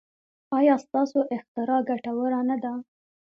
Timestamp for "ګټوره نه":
1.89-2.57